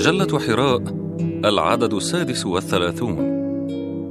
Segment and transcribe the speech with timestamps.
[0.00, 0.82] مجلة حراء
[1.44, 3.16] العدد السادس والثلاثون.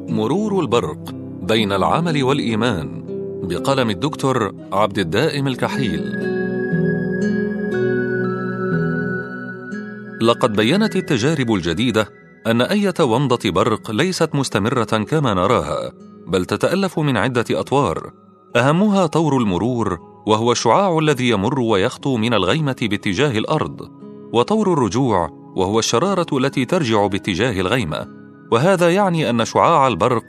[0.10, 3.04] مرور البرق بين العمل والإيمان
[3.44, 6.02] بقلم الدكتور عبد الدائم الكحيل.
[10.22, 12.10] لقد بينت التجارب الجديدة
[12.48, 15.92] أن أية ومضة برق ليست مستمرة كما نراها
[16.28, 18.14] بل تتألف من عدة أطوار.
[18.56, 23.90] أهمها طور المرور وهو الشعاع الذي يمر ويخطو من الغيمة باتجاه الأرض
[24.34, 28.08] وطور الرجوع وهو الشرارة التي ترجع باتجاه الغيمة
[28.52, 30.26] وهذا يعني أن شعاع البرق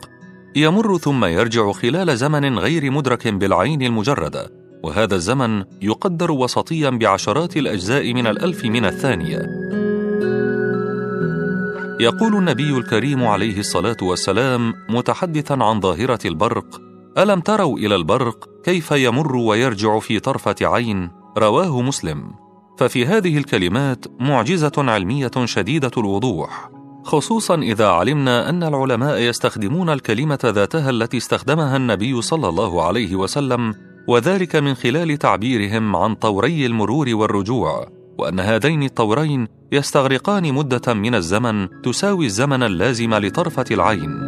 [0.56, 4.50] يمر ثم يرجع خلال زمن غير مدرك بالعين المجردة
[4.82, 9.46] وهذا الزمن يقدر وسطيا بعشرات الأجزاء من الألف من الثانية.
[12.00, 16.80] يقول النبي الكريم عليه الصلاة والسلام متحدثا عن ظاهرة البرق
[17.18, 22.49] ألم تروا إلى البرق كيف يمر ويرجع في طرفة عين؟ رواه مسلم.
[22.80, 26.70] ففي هذه الكلمات معجزة علمية شديدة الوضوح
[27.04, 33.74] خصوصا إذا علمنا أن العلماء يستخدمون الكلمة ذاتها التي استخدمها النبي صلى الله عليه وسلم
[34.08, 37.88] وذلك من خلال تعبيرهم عن طوري المرور والرجوع
[38.18, 44.20] وأن هذين الطورين يستغرقان مدة من الزمن تساوي الزمن اللازم لطرفة العين.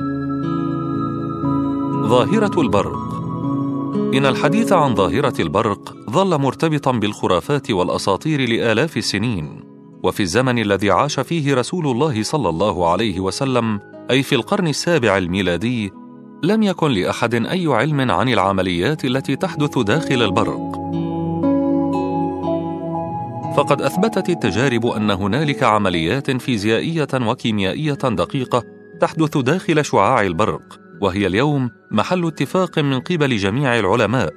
[2.07, 3.12] ظاهرة البرق
[3.93, 9.65] إن الحديث عن ظاهرة البرق ظل مرتبطا بالخرافات والأساطير لآلاف السنين،
[10.03, 15.19] وفي الزمن الذي عاش فيه رسول الله صلى الله عليه وسلم أي في القرن السابع
[15.19, 15.91] الميلادي،
[16.43, 20.73] لم يكن لأحد أي علم عن العمليات التي تحدث داخل البرق.
[23.57, 28.65] فقد أثبتت التجارب أن هنالك عمليات فيزيائية وكيميائية دقيقة
[29.01, 34.33] تحدث داخل شعاع البرق، وهي اليوم محل اتفاق من قبل جميع العلماء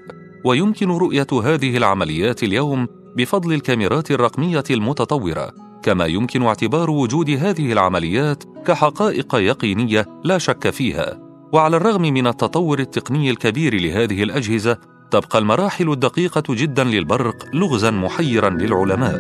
[0.45, 8.43] ويمكن رؤية هذه العمليات اليوم بفضل الكاميرات الرقمية المتطورة كما يمكن اعتبار وجود هذه العمليات
[8.67, 11.19] كحقائق يقينية لا شك فيها.
[11.53, 14.77] وعلى الرغم من التطور التقني الكبير لهذه الأجهزة
[15.11, 19.17] تبقى المراحل الدقيقة جدا للبرق لغزا محيرا للعلماء.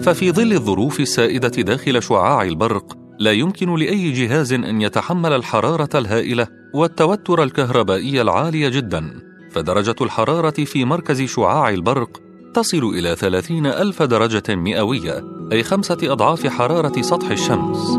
[0.00, 6.46] ففي ظل الظروف السائدة داخل شعاع البرق لا يمكن لأي جهاز أن يتحمل الحرارة الهائلة
[6.74, 9.20] والتوتر الكهربائي العالي جدا.
[9.50, 12.20] فدرجة الحرارة في مركز شعاع البرق
[12.54, 17.98] تصل إلى ثلاثين ألف درجة مئوية أي خمسة أضعاف حرارة سطح الشمس.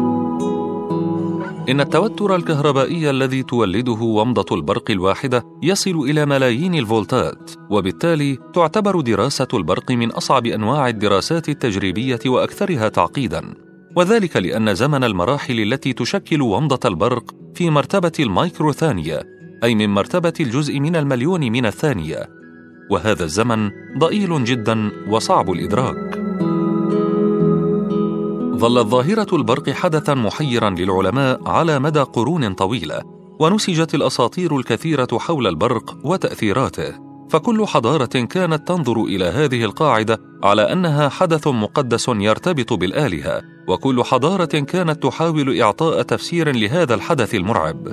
[1.70, 9.48] إن التوتر الكهربائي الذي تولده ومضة البرق الواحدة يصل إلى ملايين الفولتات وبالتالي تعتبر دراسة
[9.54, 13.69] البرق من أصعب أنواع الدراسات التجريبية وأكثرها تعقيدا.
[13.96, 19.24] وذلك لأن زمن المراحل التي تشكل ومضة البرق في مرتبة المايكرو ثانية
[19.64, 22.30] أي من مرتبة الجزء من المليون من الثانية.
[22.92, 26.16] وهذا الزمن ضئيل جدا وصعب الإدراك.
[28.56, 33.02] ظلت ظاهرة البرق حدثا محيرا للعلماء على مدى قرون طويلة
[33.40, 37.09] ونسجت الأساطير الكثيرة حول البرق وتأثيراته.
[37.30, 44.46] فكل حضارة كانت تنظر إلى هذه القاعدة على أنها حدث مقدس يرتبط بالآلهة وكل حضارة
[44.46, 47.88] كانت تحاول إعطاء تفسير لهذا الحدث المرعب.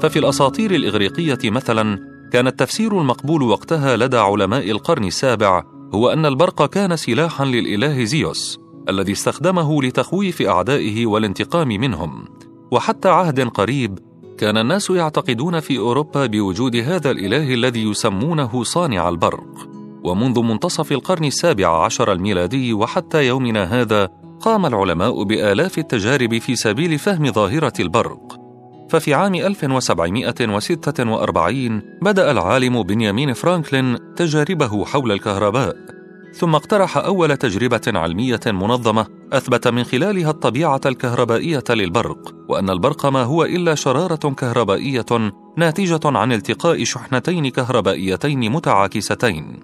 [0.00, 1.98] ففي الأساطير الإغريقية مثلا
[2.32, 5.64] كان التفسير المقبول وقتها لدى علماء القرن السابع
[5.94, 8.58] هو أن البرق كان سلاحا للإله زيوس
[8.88, 12.24] الذي استخدمه لتخويف أعدائه والانتقام منهم.
[12.70, 13.98] وحتى عهد قريب
[14.42, 19.68] كان الناس يعتقدون في أوروبا بوجود هذا الإله الذي يسمونه صانع البرق.
[20.04, 24.08] ومنذ منتصف القرن السابع عشر الميلادي وحتى يومنا هذا
[24.40, 28.40] قام العلماء بآلاف التجارب في سبيل فهم ظاهرة البرق.
[28.90, 35.76] ففي عام 1746 بدأ العالم بنيامين فرانكلين تجاربه حول الكهرباء.
[36.32, 43.22] ثم اقترح أول تجربة علمية منظمة أثبت من خلالها الطبيعة الكهربائية للبرق وأن البرق ما
[43.22, 45.06] هو إلا شرارة كهربائية
[45.56, 49.60] ناتجة عن التقاء شحنتين كهربائيتين متعاكستين.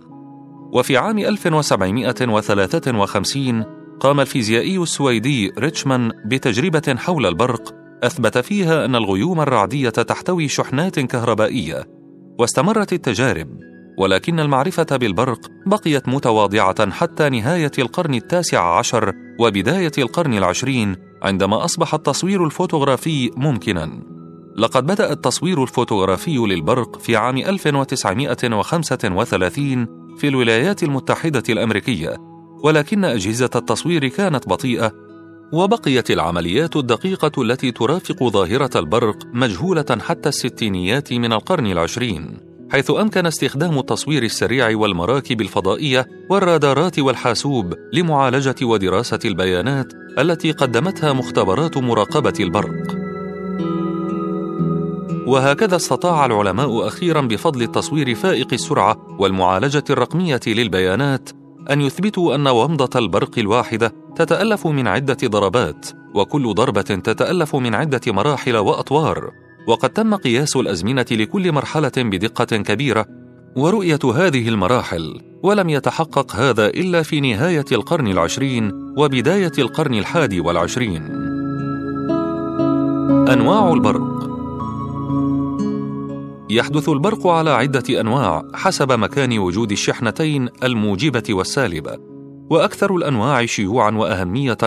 [0.72, 3.64] وفي عام 1753
[4.00, 11.88] قام الفيزيائي السويدي ريتشمان بتجربة حول البرق أثبت فيها أن الغيوم الرعدية تحتوي شحنات كهربائية
[12.38, 13.67] واستمرت التجارب.
[13.98, 21.94] ولكن المعرفة بالبرق بقيت متواضعة حتى نهاية القرن التاسع عشر وبداية القرن العشرين عندما أصبح
[21.94, 24.02] التصوير الفوتوغرافي ممكنا.
[24.56, 29.86] لقد بدأ التصوير الفوتوغرافي للبرق في عام 1935
[30.16, 32.16] في الولايات المتحدة الأمريكية،
[32.64, 34.92] ولكن أجهزة التصوير كانت بطيئة
[35.52, 42.47] وبقيت العمليات الدقيقة التي ترافق ظاهرة البرق مجهولة حتى الستينيات من القرن العشرين.
[42.72, 51.78] حيث أمكن استخدام التصوير السريع والمراكب الفضائية والرادارات والحاسوب لمعالجة ودراسة البيانات التي قدمتها مختبرات
[51.78, 52.96] مراقبة البرق.
[55.26, 61.30] وهكذا استطاع العلماء أخيرا بفضل التصوير فائق السرعة والمعالجة الرقمية للبيانات
[61.70, 68.00] أن يثبتوا أن ومضة البرق الواحدة تتألف من عدة ضربات، وكل ضربة تتألف من عدة
[68.06, 69.30] مراحل وأطوار،
[69.68, 73.06] وقد تم قياس الأزمنة لكل مرحلة بدقة كبيرة
[73.56, 81.02] ورؤية هذه المراحل ولم يتحقق هذا إلا في نهاية القرن العشرين وبداية القرن الحادي والعشرين.
[83.28, 84.28] أنواع البرق
[86.50, 92.07] يحدث البرق على عدة أنواع حسب مكان وجود الشحنتين الموجبة والسالبة.
[92.50, 94.58] وأكثر الأنواع شيوعا وأهمية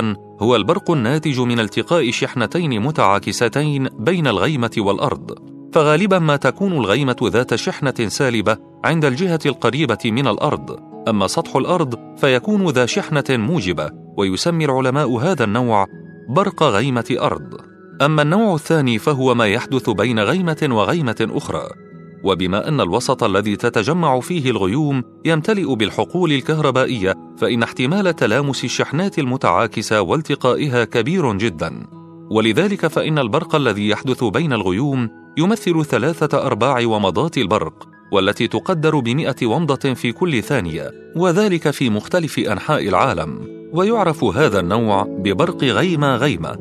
[0.42, 5.32] هو البرق الناتج من التقاء شحنتين متعاكستين بين الغيمة والأرض.
[5.74, 10.80] فغالبا ما تكون الغيمة ذات شحنة سالبة عند الجهة القريبة من الأرض.
[11.08, 15.88] أما سطح الأرض فيكون ذا شحنة موجبة ويسمي العلماء هذا النوع
[16.30, 17.58] برق غيمة أرض.
[18.02, 21.91] أما النوع الثاني فهو ما يحدث بين غيمة وغيمة أخرى.
[22.24, 30.02] وبما أن الوسط الذي تتجمع فيه الغيوم يمتلئ بالحقول الكهربائية فإن احتمال تلامس الشحنات المتعاكسه
[30.02, 31.88] والتقائها كبير جدا.
[32.32, 39.46] ولذلك فإن البرق الذي يحدث بين الغيوم يمثل ثلاثة أرباع ومضات البرق والتي تقدر بمئة
[39.46, 43.62] ومضة في كل ثانية وذلك في مختلف أنحاء العالم.
[43.74, 46.58] ويعرف هذا النوع ببرق غيمة غيمة.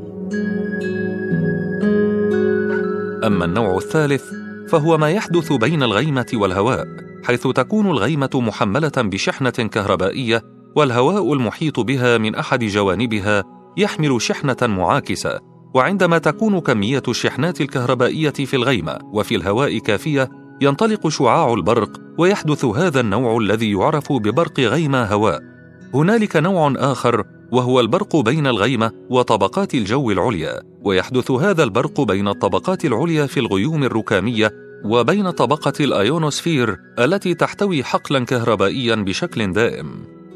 [3.26, 4.39] أما النوع الثالث
[4.70, 6.86] فهو ما يحدث بين الغيمة والهواء
[7.24, 10.42] حيث تكون الغيمة محملة بشحنة كهربائية
[10.76, 13.44] والهواء المحيط بها من أحد جوانبها
[13.76, 15.40] يحمل شحنة معاكسة.
[15.74, 20.28] وعندما تكون كمية الشحنات الكهربائية في الغيمة وفي الهواء كافية
[20.60, 25.49] ينطلق شعاع البرق ويحدث هذا النوع الذي يعرف ببرق غيمة هواء.
[25.94, 32.84] هنالك نوع آخر وهو البرق بين الغيمة وطبقات الجو العليا ويحدث هذا البرق بين الطبقات
[32.84, 34.52] العليا في الغيوم الركامية
[34.84, 39.86] وبين طبقة الأيونوسفير التي تحتوي حقلا كهربائيا بشكل دائم.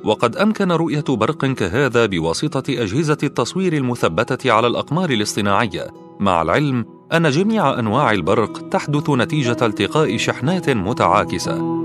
[0.04, 5.86] وقد أمكن رؤية برق كهذا بواسطة أجهزة التصوير المثبتة على الأقمار الاصطناعية.
[6.20, 11.84] مع العلم أن جميع أنواع البرق تحدث نتيجة التقاء شحنات متعاكسة.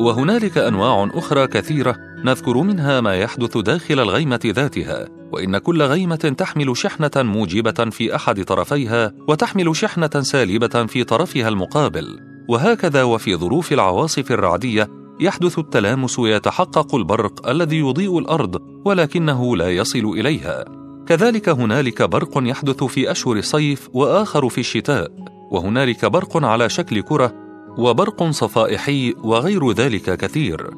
[0.00, 6.76] وهنالك أنواع أخرى كثيرة نذكر منها ما يحدث داخل الغيمة ذاتها وإن كل غيمة تحمل
[6.76, 12.20] شحنة موجبة في أحد طرفيها وتحمل شحنة سالبة في طرفها المقابل.
[12.48, 14.88] وهكذا وفي ظروف العواصف الرعدية
[15.20, 20.64] يحدث التلامس ويتحقق البرق الذي يضيء الأرض ولكنه لا يصل إليها.
[21.06, 25.10] كذلك هنالك برق يحدث في أشهر الصيف وآخر في الشتاء
[25.50, 27.45] وهنالك برق على شكل كرة
[27.78, 30.70] وبرق صفائحي وغير ذلك كثير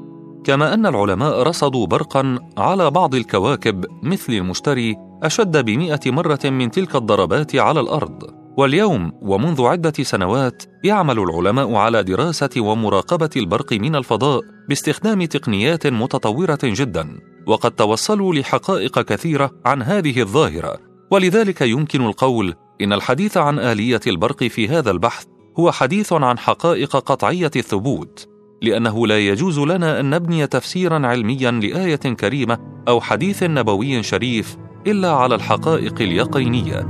[0.44, 6.96] كما أن العلماء رصدوا برقا على بعض الكواكب مثل المشتري أشد بمئة مرة من تلك
[6.96, 8.22] الضربات على الأرض.
[8.56, 16.58] واليوم ومنذ عدة سنوات يعمل العلماء على دراسة ومراقبة البرق من الفضاء باستخدام تقنيات متطورة
[16.62, 20.78] جدا وقد توصلوا لحقائق كثيرة عن هذه الظاهرة.
[21.10, 25.26] ولذلك يمكن القول إن الحديث عن آلية البرق في هذا البحث
[25.60, 28.28] هو حديث عن حقائق قطعية الثبوت
[28.62, 34.56] لأنه لا يجوز لنا أن نبني تفسيرا علميا لآية كريمة أو حديث نبوي شريف
[34.86, 36.88] إلا على الحقائق اليقينية.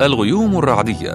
[0.00, 1.14] الغيوم الرعدية.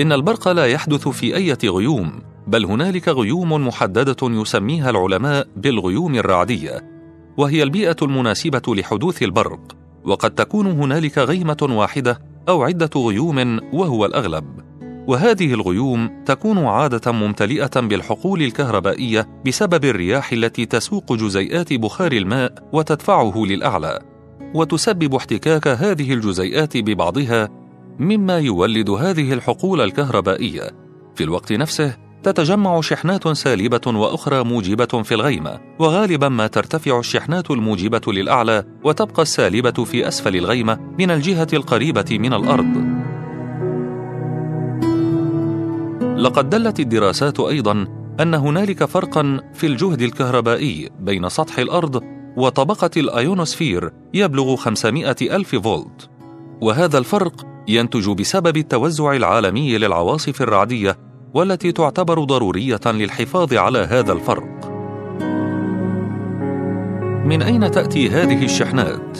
[0.00, 2.12] إن البرق لا يحدث في إيه غيوم
[2.46, 6.92] بل هنالك غيوم محددة يسميها العلماء بالغيوم الرعدية
[7.36, 14.44] وهي البيئة المناسبة لحدوث البرق وقد تكون هنالك غيمة واحدة أو عدة غيوم وهو الأغلب.
[15.06, 23.32] وهذه الغيوم تكون عادة ممتلئة بالحقول الكهربائية بسبب الرياح التي تسوق جزيئات بخار الماء وتدفعه
[23.36, 23.98] للأعلى.
[24.54, 27.48] وتسبب احتكاك هذه الجزيئات ببعضها
[27.98, 30.70] مما يولد هذه الحقول الكهربائية.
[31.14, 38.12] في الوقت نفسه تتجمع شحنات سالبة وأخرى موجبة في الغيمة وغالبا ما ترتفع الشحنات الموجبة
[38.12, 43.02] للأعلى وتبقى السالبة في أسفل الغيمة من الجهة القريبة من الأرض.
[46.18, 47.86] لقد دلت الدراسات أيضا
[48.20, 52.02] أن هنالك فرقا في الجهد الكهربائي بين سطح الأرض
[52.36, 56.10] وطبقة الأيونوسفير يبلغ 500 ألف فولت.
[56.60, 64.68] وهذا الفرق ينتج بسبب التوزع العالمي للعواصف الرعدية والتي تعتبر ضرورية للحفاظ على هذا الفرق.
[67.24, 69.18] من أين تأتي هذه الشحنات؟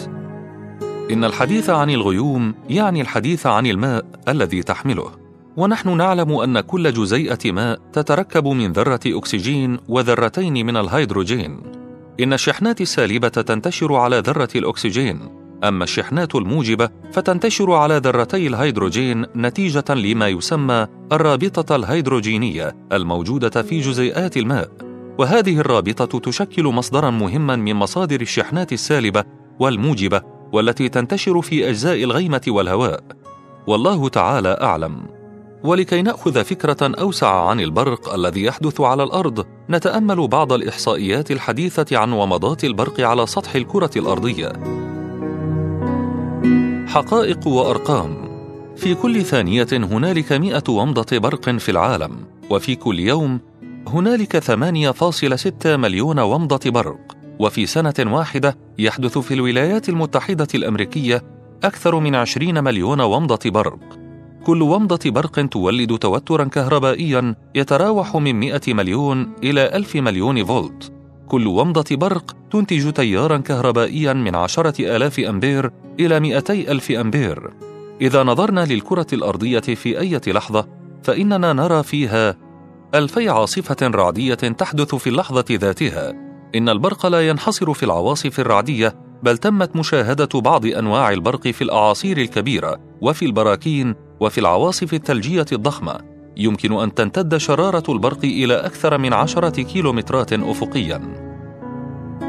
[1.11, 5.11] إن الحديث عن الغيوم يعني الحديث عن الماء الذي تحمله.
[5.57, 11.61] ونحن نعلم أن كل جزيئة ماء تتركب من ذرة أكسجين وذرتين من الهيدروجين.
[12.19, 19.85] إن الشحنات السالبة تنتشر على ذرة الأكسجين أما الشحنات الموجبة فتنتشر على ذرتي الهيدروجين نتيجة
[19.89, 24.69] لما يسمى الرابطة الهيدروجينية الموجودة في جزيئات الماء.
[25.17, 29.23] وهذه الرابطة تشكل مصدرا مهما من مصادر الشحنات السالبة
[29.59, 33.03] والموجبة والتي تنتشر في أجزاء الغيمة والهواء.
[33.67, 35.03] والله تعالى أعلم.
[35.63, 42.13] ولكي نأخذ فكرة أوسع عن البرق الذي يحدث على الأرض نتأمل بعض الإحصائيات الحديثة عن
[42.13, 44.82] ومضات البرق على سطح الكرة الأرضية.
[46.93, 48.15] حقائق وأرقام.
[48.75, 52.11] في كل ثانية هنالك مئة ومضة برق في العالم
[52.49, 53.39] وفي كل يوم
[53.87, 56.99] هنالك 8.6 مليون ومضة برق.
[57.39, 61.21] وفي سنة واحدة يحدث في الولايات المتحدة الأمريكية
[61.63, 63.79] أكثر من 20 مليون ومضة برق.
[64.45, 70.93] كل ومضة برق تولد توترا كهربائيا يتراوح من 100 مليون إلى 1000 مليون فولت.
[71.33, 77.53] كل ومضة برق تنتج تيارا كهربائيا من عشرة آلاف أمبير إلى مئتي ألف أمبير.
[78.01, 80.67] إذا نظرنا للكرة الأرضية في أي لحظة
[81.03, 82.35] فإننا نرى فيها
[82.95, 86.13] ألفي عاصفة رعدية تحدث في اللحظة ذاتها.
[86.55, 92.17] إن البرق لا ينحصر في العواصف الرعدية بل تمت مشاهدة بعض أنواع البرق في الأعاصير
[92.17, 96.12] الكبيرة وفي البراكين وفي العواصف الثلجية الضخمة.
[96.37, 101.01] يمكن أن تمتد شرارة البرق إلى أكثر من عشرة كيلومترات أفقياً.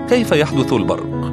[0.08, 1.32] كيف يحدث البرق؟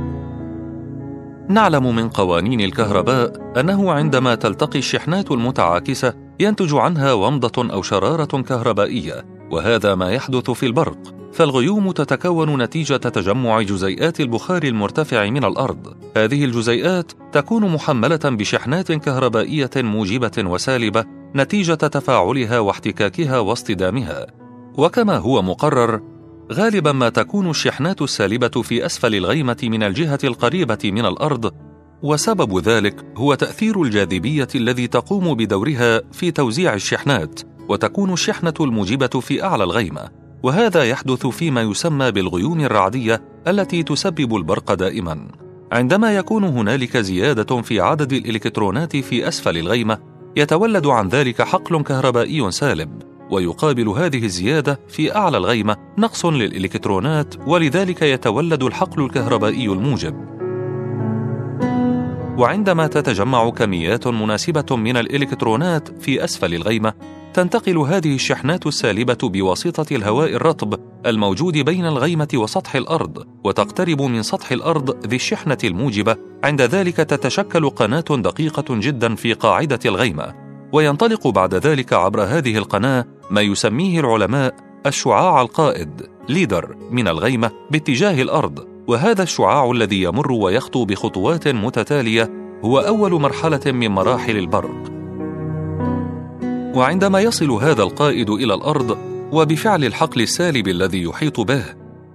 [1.50, 9.26] نعلم من قوانين الكهرباء أنه عندما تلتقي الشحنات المتعاكسة ينتج عنها ومضة أو شرارة كهربائية،
[9.52, 10.98] وهذا ما يحدث في البرق،
[11.34, 15.94] فالغيوم تتكون نتيجة تجمع جزيئات البخار المرتفع من الأرض.
[16.18, 24.28] هذه الجزيئات تكون محملة بشحنات كهربائية موجبة وسالبة نتيجة تفاعلها واحتكاكها واصطدامها.
[24.78, 26.02] وكما هو مقرر،
[26.52, 31.54] غالبا ما تكون الشحنات السالبة في أسفل الغيمة من الجهة القريبة من الأرض،
[32.04, 39.44] وسبب ذلك هو تأثير الجاذبية الذي تقوم بدورها في توزيع الشحنات، وتكون الشحنة الموجبة في
[39.44, 40.22] أعلى الغيمة.
[40.44, 45.28] وهذا يحدث فيما يسمى بالغيوم الرعدية التي تسبب البرق دائما
[45.72, 49.98] عندما يكون هنالك زيادة في عدد الإلكترونات في أسفل الغيمة
[50.36, 58.02] يتولد عن ذلك حقل كهربائي سالب ويقابل هذه الزيادة في أعلى الغيمة نقص للإلكترونات ولذلك
[58.02, 60.32] يتولد الحقل الكهربائي الموجب.
[62.38, 66.94] وعندما تتجمع كميات مناسبة من الإلكترونات في أسفل الغيمة
[67.34, 74.52] تنتقل هذه الشحنات السالبة بواسطة الهواء الرطب الموجود بين الغيمة وسطح الأرض وتقترب من سطح
[74.52, 80.34] الأرض ذي الشحنة الموجبة عند ذلك تتشكل قناة دقيقة جدا في قاعدة الغيمة.
[80.74, 84.56] وينطلق بعد ذلك عبر هذه القناة ما يسميه العلماء
[84.86, 88.68] الشعاع القائد ليدر من الغيمة باتجاه الأرض.
[88.88, 92.30] وهذا الشعاع الذي يمر ويخطو بخطوات متتالية
[92.66, 94.92] هو أول مرحلة من مراحل البرق.
[96.76, 101.64] وعندما يصل هذا القائد إلى الأرض وبفعل الحقل السالب الذي يحيط به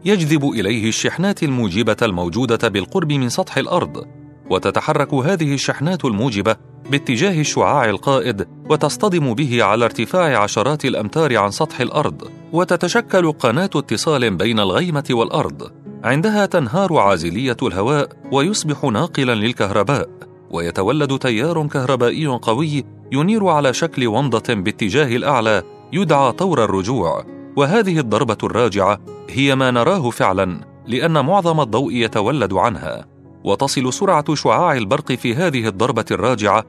[0.04, 4.06] يجذب إليه الشحنات الموجبة الموجودة بالقرب من سطح الأرض.
[4.50, 6.56] وتتحرك هذه الشحنات الموجبة
[6.90, 12.30] باتجاه الشعاع القائد وتصطدم به على ارتفاع عشرات الأمتار عن سطح الأرض.
[12.52, 15.70] وتتشكل قناة اتصال بين الغيمة والأرض.
[16.04, 20.08] عندها تنهار عازلية الهواء ويصبح ناقلا للكهرباء.
[20.50, 25.62] ويتولد تيار كهربائي قوي ينير على شكل ومضة باتجاه الأعلى
[25.92, 27.24] يدعى طور الرجوع
[27.56, 28.98] وهذه الضربة الراجعة
[29.30, 33.06] هي ما نراه فعلا لأن معظم الضوء يتولد عنها.
[33.44, 36.64] وتصل سرعة شعاع البرق في هذه الضربة الراجعة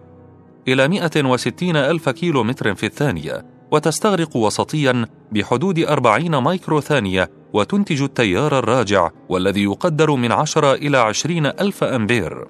[0.67, 8.59] إلى 160 ألف كيلو متر في الثانية وتستغرق وسطيا بحدود 40 مايكرو ثانية وتنتج التيار
[8.59, 12.47] الراجع والذي يقدر من 10 إلى 20 ألف أمبير.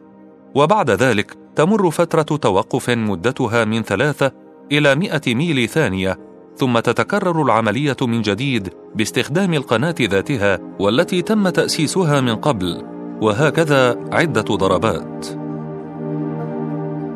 [0.56, 4.32] وبعد ذلك تمر فترة توقف مدتها من ثلاثة
[4.72, 6.27] إلى مئة ميل ثانية
[6.58, 12.84] ثم تتكرر العملية من جديد باستخدام القناة ذاتها والتي تم تأسيسها من قبل
[13.22, 15.28] وهكذا عدة ضربات.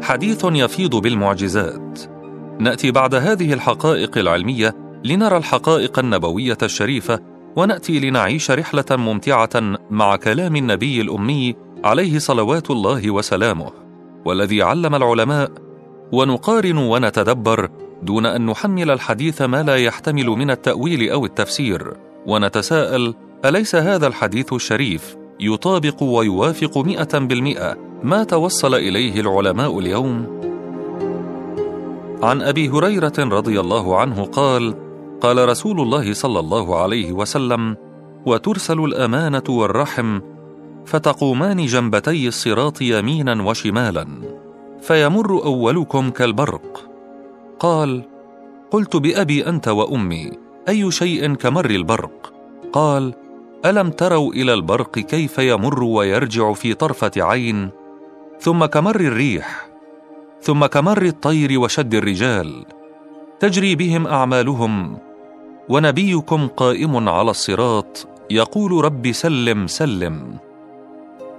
[0.04, 2.00] حديث يفيض بالمعجزات.
[2.60, 7.20] نأتي بعد هذه الحقائق العلمية لنرى الحقائق النبوية الشريفة
[7.56, 13.72] ونأتي لنعيش رحلة ممتعة مع كلام النبي الأمي عليه صلوات الله وسلامه
[14.26, 15.52] والذي علم العلماء
[16.12, 17.70] ونقارن ونتدبر
[18.04, 21.94] دون أن نحمل الحديث ما لا يحتمل من التأويل أو التفسير.
[22.28, 23.14] ونتساءل
[23.46, 27.78] أليس هذا الحديث الشريف؟ يطابق ويوافق مئة بالمئة.
[28.04, 30.42] ما توصل إليه العلماء اليوم؟
[32.24, 34.76] عن أبي هريرة رضي الله عنه قال
[35.22, 37.78] قال رسول الله صلى الله عليه وسلم
[38.26, 40.20] وترسل الأمانة والرحم
[40.86, 44.08] فتقومان جنبتي الصراط يمينا وشمالا
[44.82, 46.91] فيمر أولكم كالبرق.
[47.62, 48.04] قال
[48.72, 50.32] قلت بأبي أنت وأمي
[50.70, 52.34] أي شيء كمر البرق؟
[52.74, 53.14] قال
[53.66, 57.70] ألم تروا إلى البرق كيف يمر ويرجع في طرفة عين؟
[58.40, 59.68] ثم كمر الريح
[60.42, 62.66] ثم كمر الطير وشد الرجال.
[63.40, 64.98] تجري بهم أعمالهم
[65.70, 70.38] ونبيكم قائم على الصراط يقول رب سلم سلم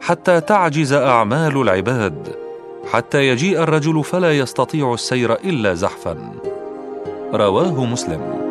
[0.01, 2.42] حتى تعجز أعمال العباد.
[2.91, 6.33] حتى يجيء الرجل فلا يستطيع السير إلا زحفا.
[7.35, 8.43] رواه مسلم.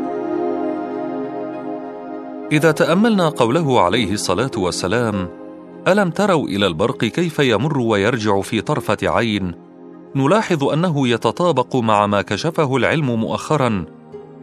[2.52, 5.30] إذا تأملنا قوله عليه الصلاة والسلام
[5.88, 9.56] ألم تروا إلى البرق كيف يمر ويرجع في طرفة عين؟
[10.16, 13.86] نلاحظ أنه يتطابق مع ما كشفه العلم مؤخرا.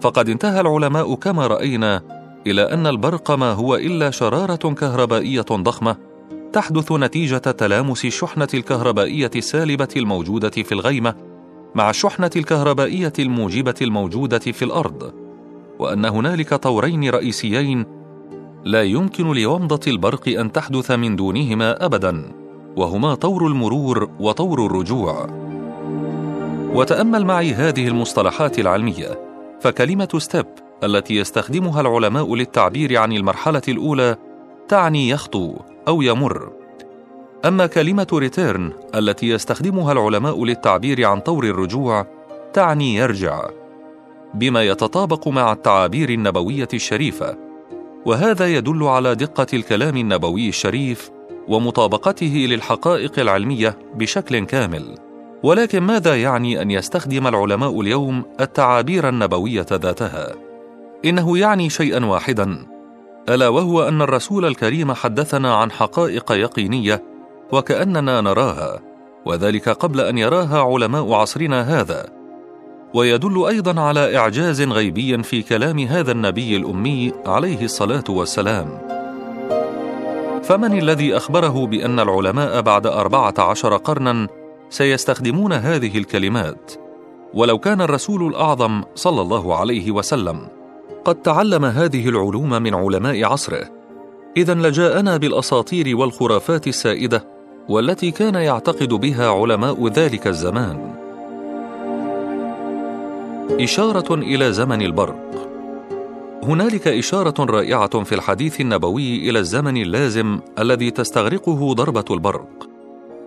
[0.00, 2.02] فقد انتهى العلماء كما رأينا
[2.46, 6.07] إلى أن البرق ما هو إلا شرارة كهربائية ضخمة.
[6.52, 11.14] تحدث نتيجة تلامس الشحنة الكهربائية السالبة الموجودة في الغيمة
[11.74, 15.12] مع الشحنة الكهربائية الموجبة الموجودة في الأرض
[15.78, 17.86] وأن هنالك طورين رئيسيين
[18.64, 22.32] لا يمكن لومضة البرق أن تحدث من دونهما أبدا
[22.76, 25.26] وهما طور المرور وطور الرجوع.
[26.74, 29.20] وتأمل معي هذه المصطلحات العلمية
[29.60, 30.46] فكلمة step
[30.84, 34.16] التي يستخدمها العلماء للتعبير عن المرحلة الأولى
[34.68, 35.54] تعني يخطو.
[35.88, 36.52] أو يمر.
[37.44, 42.06] أما كلمة return التي يستخدمها العلماء للتعبير عن طور الرجوع
[42.52, 43.50] تعني يرجع
[44.34, 47.36] بما يتطابق مع التعابير النبوية الشريفة.
[48.06, 51.10] وهذا يدل على دقة الكلام النبوي الشريف
[51.48, 54.94] ومطابقته للحقائق العلمية بشكل كامل.
[55.42, 60.34] ولكن ماذا يعني أن يستخدم العلماء اليوم التعابير النبوية ذاتها؟
[61.04, 62.77] إنه يعني شيئا واحدا.
[63.28, 67.02] ألا وهو أن الرسول الكريم حدثنا عن حقائق يقينية
[67.52, 68.80] وكأننا نراها
[69.26, 72.06] وذلك قبل أن يراها علماء عصرنا هذا.
[72.94, 78.68] ويدل أيضا على إعجاز غيبي في كلام هذا النبي الأمي عليه الصلاة والسلام.
[80.42, 84.28] فمن الذي أخبره بأن العلماء بعد أربعة عشر قرنا
[84.70, 86.72] سيستخدمون هذه الكلمات؟
[87.34, 90.57] ولو كان الرسول الأعظم صلى الله عليه وسلم.
[91.04, 93.70] قد تعلم هذه العلوم من علماء عصره.
[94.36, 97.24] اذا لجاءنا بالأساطير والخرافات السائدة
[97.68, 100.94] والتي كان يعتقد بها علماء ذلك الزمان.
[103.60, 105.48] إشارة إلى زمن البرق.
[106.42, 112.68] هنالك إشارة رائعة في الحديث النبوي إلى الزمن اللازم الذي تستغرقه ضربة البرق.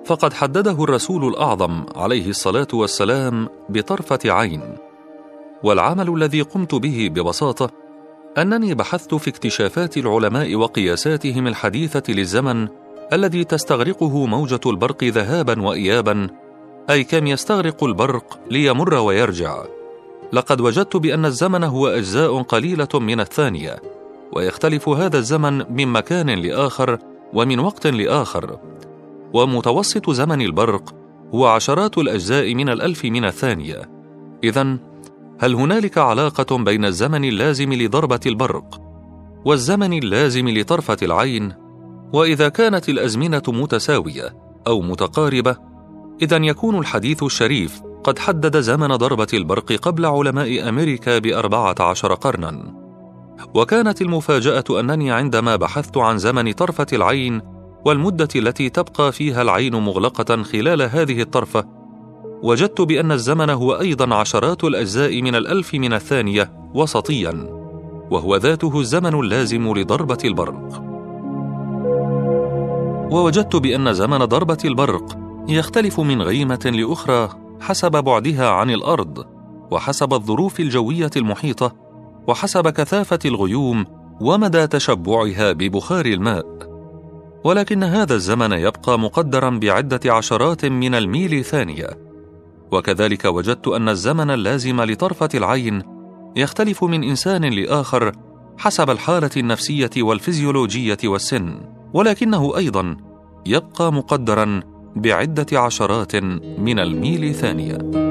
[0.06, 4.62] فقد حدده الرسول الأعظم عليه الصلاة والسلام بطرفة عين.
[5.64, 7.70] والعمل الذي قمت به ببساطة
[8.38, 12.68] أنني بحثت في اكتشافات العلماء وقياساتهم الحديثة للزمن
[13.14, 16.28] الذي تستغرقه موجة البرق ذهابا وإيابا
[16.90, 19.64] أي كم يستغرق البرق ليمر ويرجع.
[20.34, 23.80] لقد وجدت بأن الزمن هو أجزاء قليلة من الثانية
[24.34, 26.98] ويختلف هذا الزمن من مكان لآخر
[27.34, 28.60] ومن وقت لآخر.
[29.34, 30.96] ومتوسط زمن البرق
[31.34, 33.90] هو عشرات الأجزاء من الألف من الثانية.
[34.44, 34.78] إذا
[35.42, 38.82] هل هنالك علاقة بين الزمن اللازم لضربة البرق
[39.46, 41.54] والزمن اللازم لطرفة العين؟
[42.14, 44.36] وإذا كانت الأزمنة متساوية
[44.68, 45.58] أو متقاربة،
[46.22, 52.74] إذا يكون الحديث الشريف قد حدد زمن ضربة البرق قبل علماء أمريكا بأربعة عشر قرنا
[53.56, 57.42] وكانت المفاجأة أنني عندما بحثت عن زمن طرفة العين
[57.86, 61.81] والمدة التي تبقى فيها العين مغلقة خلال هذه الطرفة
[62.44, 67.48] وجدت بأن الزمن هو أيضا عشرات الأجزاء من الألف من الثانية وسطيا
[68.12, 70.84] وهو ذاته الزمن اللازم لضربة البرق.
[73.12, 77.30] ووجدت بأن زمن ضربة البرق يختلف من غيمة لأخرى
[77.62, 79.26] حسب بعدها عن الأرض
[79.72, 81.76] وحسب الظروف الجوية المحيطة
[82.28, 83.86] وحسب كثافة الغيوم
[84.22, 86.46] ومدى تشبعها ببخار الماء.
[87.44, 92.11] ولكن هذا الزمن يبقى مقدرا بعدة عشرات من الميل ثانية
[92.72, 95.82] وكذلك وجدت أن الزمن اللازم لطرفة العين
[96.36, 98.12] يختلف من إنسان لآخر
[98.58, 101.62] حسب الحالة النفسية والفيزيولوجية والسن
[101.94, 102.98] ولكنه أيضا
[103.46, 104.60] يبقى مقدرا
[104.96, 106.16] بعدة عشرات
[106.60, 108.11] من الميل ثانية.